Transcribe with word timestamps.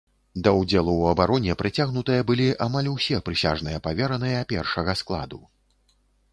Да 0.45 0.51
ўдзелу 0.59 0.93
ў 1.01 1.11
абароне 1.15 1.55
прыцягнутыя 1.59 2.25
былі 2.31 2.47
амаль 2.67 2.91
усе 2.95 3.21
прысяжныя 3.29 3.85
павераныя 3.89 4.43
першага 4.55 5.01
складу. 5.03 5.45